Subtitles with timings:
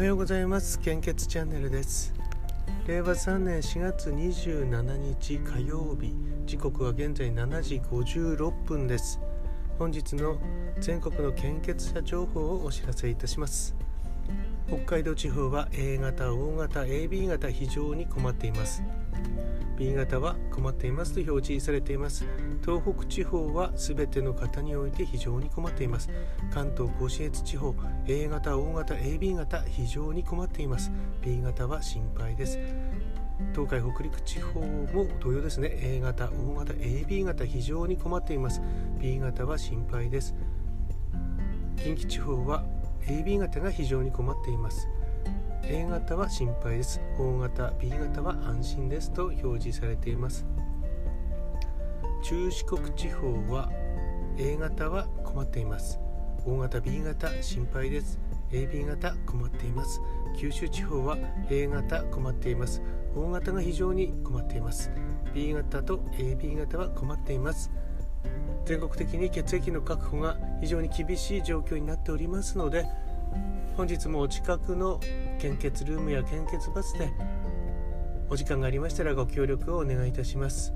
[0.00, 0.80] はようございます。
[0.80, 2.14] 献血チャンネルです。
[2.86, 6.14] 令和3年4月27日火曜日。
[6.46, 9.20] 時刻は現在7時56分です。
[9.78, 10.38] 本日の
[10.78, 13.76] 全国の献血者情報をお知らせいたします。
[14.68, 18.82] 北海道地方は A 型、O 型、AB 型非常に困っています。
[19.80, 22.26] B 型は困っていますと表示されています。
[22.60, 26.10] 東北地方は全ての方において非常に困っています。
[26.52, 27.74] 関東甲信越地方
[28.06, 30.92] A 型 O 型 AB 型非常に困っています。
[31.22, 32.58] B 型は心配です。
[33.54, 35.70] 東海北陸地方も同様ですね。
[35.72, 38.60] A 型 O 型 AB 型非常に困っています。
[39.00, 40.34] B 型は心配です。
[41.78, 42.66] 近畿地方は
[43.06, 44.86] AB 型が非常に困っています。
[45.72, 47.00] A 型は心配です。
[47.16, 50.44] O 型 B 型は安心ですと表示されています。
[52.24, 53.70] 中四国地方は
[54.36, 56.00] A 型は困っています。
[56.44, 58.18] O 型 B 型心配です。
[58.50, 60.00] AB 型困っています。
[60.36, 61.16] 九州地方は
[61.48, 62.82] A 型困っています。
[63.14, 64.90] O 型が非常に困っています。
[65.32, 67.70] B 型と AB 型は困っています。
[68.64, 72.86] 全国的に血液の確保が非常に厳しい状況になっておりますので
[73.80, 75.00] 本日もお近くの
[75.38, 77.10] 献血ルームや献血バスで
[78.28, 80.74] お時間がありましたらご協力をお願いいたします。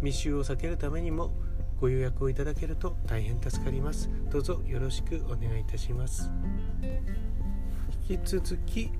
[0.00, 1.34] 密集を避けるためにも
[1.78, 4.08] ご予約をいただけると大変助かります。
[4.30, 6.30] どうぞよろしくお願いいたします。
[8.08, 8.90] 引き続き、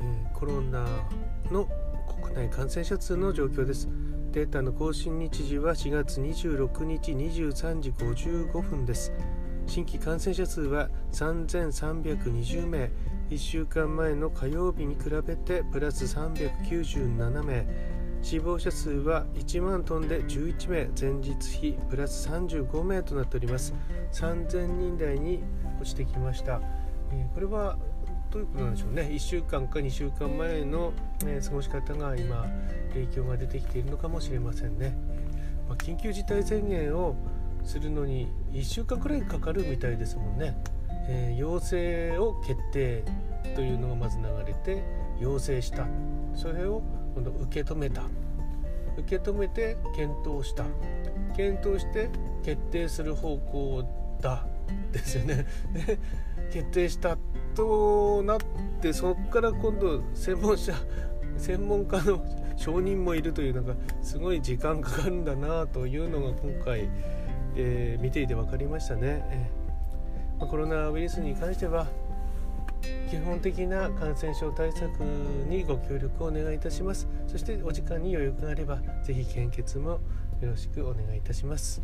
[0.00, 0.84] えー、コロナ
[1.52, 1.68] の
[2.24, 3.88] 国内感染者数の状況です。
[4.32, 9.12] データの更新日時は4月26日23時55分です。
[9.68, 12.90] 新規感染者数は3320名。
[13.28, 17.66] 1週間前の火曜日に比べてプラス397名。
[18.22, 20.88] 死亡者数は1万トンで11名。
[20.98, 23.74] 前日比プラス35名となっております。
[24.12, 25.42] 3000人台に
[25.78, 26.62] 落ちてきました、
[27.12, 27.76] え、これは
[28.30, 29.02] どういうことなんでしょうね。
[29.02, 30.94] 1週間か2週間前の、
[31.26, 32.46] え、過ごし方が今
[32.94, 34.96] 影響が出てきているのかもしれませんね、
[35.68, 37.14] ま、緊急事態宣言を
[37.68, 40.56] するのに1週間くらいかかるみたいですもんね、
[41.06, 43.04] えー、要請を決定
[43.54, 44.82] というのがまず流れて
[45.20, 45.86] 要請した。
[46.34, 46.82] それを
[47.14, 48.02] 今度受け止めた。
[48.96, 50.64] 受け止めて検討した。
[51.36, 52.08] 検討して
[52.42, 54.46] 決定する方向だ。
[54.90, 55.46] ですよね。
[55.74, 55.98] で
[56.50, 57.18] 決定した
[57.54, 58.38] となっ
[58.80, 60.72] てそこから今度専門者
[61.36, 62.24] 専門家の
[62.56, 66.88] 承認もいるというのがすごい時間かかるんだなというのが今回
[67.56, 71.86] えー、見ていて分かりましたね、えー、まあ、コロナウイルスに関しては
[73.10, 77.08] 基本的な感染症対策にご協力をお願いいたします。
[77.26, 81.82] そしてお時間に余裕があれば是非献血もよろしくお願いいたします。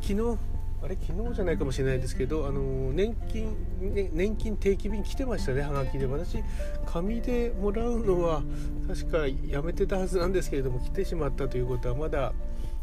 [0.00, 0.38] 昨日
[0.82, 0.96] あれ？
[1.00, 5.60] 昨日じゃないかもしれないですけどあの年金、ね、年金定期便来てましたね。
[5.62, 6.42] はがきで私。
[6.86, 8.42] 紙でもらうのは
[8.88, 12.32] 確かやめてたはずなんですけれども来てしまったということはまだ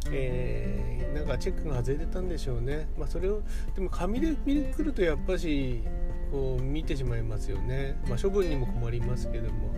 [0.10, 3.42] えー、なんかチェックが外れてたんでしょうね、まあ、それを
[3.76, 5.84] でも紙で見に来るとやっぱし
[6.32, 9.72] こう見てしまいますよね、まあ、処分にも困りますけども。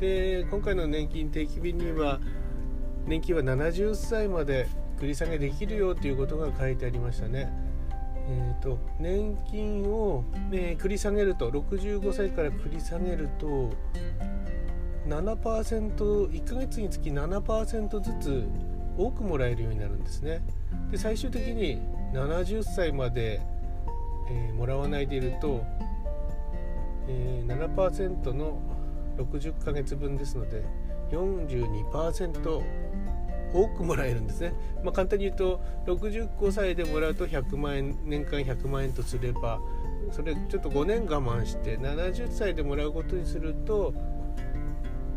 [0.00, 2.18] で今回の年金定期便には
[3.06, 4.66] 年金は70歳まで
[4.98, 7.52] 繰り下げできるよということが書いてありましたね。
[8.28, 13.70] えーと、年金を、ね、繰り下げると65歳から繰り下げると
[15.08, 18.46] 7%1 ヶ月につき7%ずつ
[18.96, 20.42] 多くもらえるようになるんですね。
[20.90, 21.80] で最終的に
[22.12, 23.40] 70歳まで、
[24.30, 25.64] えー、もらわないでいると、
[27.08, 28.60] えー、7%の
[29.16, 30.64] 60ヶ月分ですので
[31.10, 32.62] 42%
[33.54, 39.60] 多くもらえるんですね、まあ、簡単に言うと65歳でもらうと100万円年間100万円とすれば
[40.10, 43.94] それちょっと5年我慢して70歳でもらうことにすると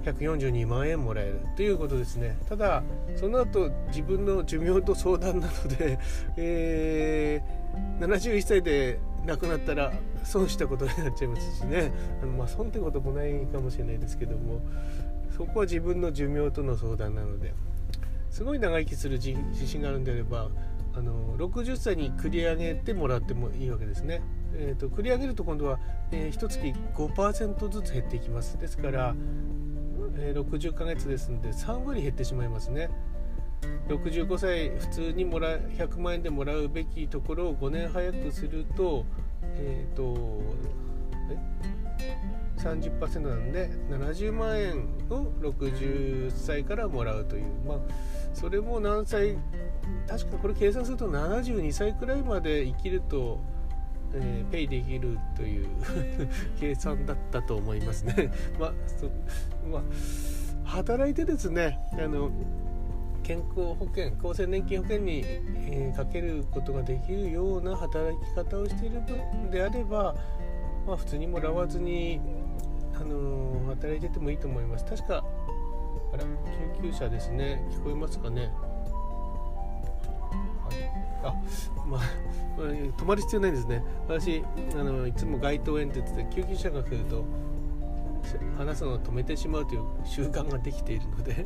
[0.05, 2.37] 142万円もらえるということですね。
[2.47, 2.83] ただ
[3.15, 5.99] その後自分の寿命と相談なので、
[6.37, 9.91] えー、71歳で亡くなったら
[10.23, 11.91] 損したことになっちゃいますしね。
[12.21, 14.61] あの、まあ、損ってこともないかもしれないですけども
[15.35, 17.53] そこは自分の寿命との相談なので
[18.29, 19.35] すごい長生きする自
[19.65, 20.49] 信があるんであれば
[20.93, 24.21] あの60歳に繰り上げてもらってもいいわけですね。
[24.57, 25.79] えーと、繰り上げると今度は、
[26.11, 26.59] えー、1月
[26.95, 28.57] 5%ずつ減っていきます。
[28.57, 29.15] ですから
[30.17, 32.89] え、60ヶ月ですので3割減ってしまいますね。
[33.87, 39.05] 65歳普通にもら100万円でもらうべきところを5年早くすると
[39.57, 40.41] え、ー、と
[41.99, 42.17] え
[42.57, 47.43] ？30%なんで70万円を60歳からもらうという。
[47.67, 47.77] まあ
[48.33, 49.37] それも何歳
[50.07, 53.39] 確かこれ計算すると72歳くらいまで生きると
[54.15, 55.67] えー、ペイできるという
[56.59, 58.31] 計算だったと思いますね。
[58.59, 58.73] まあ
[59.69, 59.81] まあ、
[60.63, 62.29] 働いてですねあの
[63.23, 70.15] 健康保険厚生年金保険に、えー、かけることができるような働き方をしている分であれば、
[70.85, 72.21] まあ、普通にもらわずに、
[72.93, 74.85] あのー、働いててもいいと思います。
[74.85, 75.25] 確か
[76.13, 76.23] あら
[76.81, 78.51] 救急車ですね聞こえますかね
[81.27, 81.35] あ
[81.87, 82.01] まあ、
[82.57, 83.83] 止まる必要ないんですね。
[84.07, 84.43] 私
[84.73, 87.25] あのいつも街頭演説で救急車が来ると
[88.57, 91.45] 話すのを止めてしまうという習慣ができているので。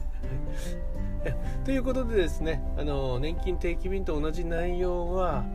[1.66, 5.46] ということでですねあの年金定期便と同じ内容は、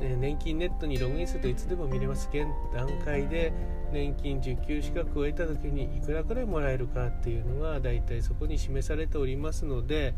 [0.00, 3.52] え年金ネットにログインするといつでも見れます現段階で
[3.92, 10.14] 年金受給資格を得た時にいくらくらいもらえるかっていうのがだいたいそこに示されておりますので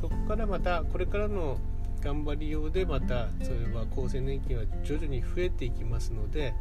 [0.00, 1.58] そこからまたこれからの
[2.00, 6.54] 頑張りようでまたそれは厚生年金は徐々に増えていきますので、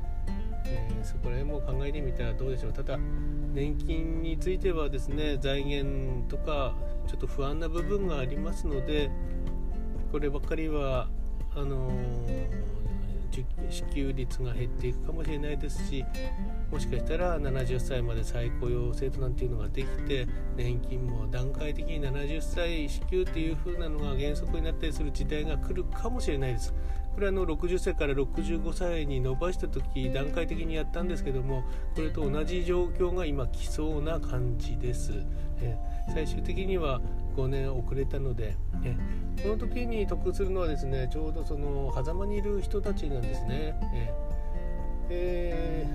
[0.66, 2.74] えー、そこら辺も考えてみたらどうでしょう。
[2.74, 2.98] ただ
[3.54, 6.75] 年金についてはですね財源とか
[7.07, 9.10] ちょっと不安な部分がありますので
[10.12, 11.07] こればっかりは
[11.56, 12.76] あのー
[13.69, 16.06] 支給率が減っていくかもしれないですし
[16.72, 26.74] もしかしたら70歳まで再雇用制度なんていうのができて年金も段階的に70歳支給っていう風なのが原則になったりする時代が来るかもしれないです。
[27.18, 31.64] これあの60歳から65歳に伸ばした時段階的にやったんですけども
[31.96, 35.14] これと同じ状況が今来そうな感じです。
[35.60, 35.75] え
[36.14, 37.02] 最終的には
[37.36, 38.96] 5年遅れたので、え
[39.42, 43.74] この時に得するのはですねちょうどその狭間にいる人たちなんですね。
[43.90, 44.13] え
[45.10, 45.88] え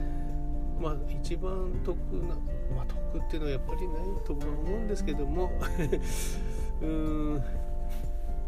[0.76, 2.34] ー、まあ一番得な、
[2.74, 5.52] まあ、得っていうのはやっぱりないと思うんですけども
[6.82, 7.61] うーん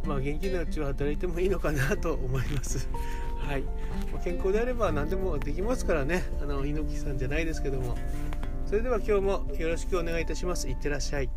[0.06, 2.88] まあ元気なうちは働いてもいいのかなと思います。
[3.38, 3.64] はい、
[4.22, 6.24] 健康であれば何でもできますからね。
[6.42, 7.96] あの猪木さんじゃないですけども。
[8.66, 10.68] それでは今日もよろしくお願いいたします。
[10.68, 11.28] いってらっしゃい。